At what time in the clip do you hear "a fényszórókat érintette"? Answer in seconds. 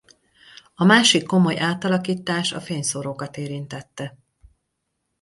2.53-4.17